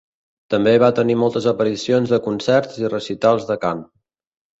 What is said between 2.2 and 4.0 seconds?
concerts i recitals de cant.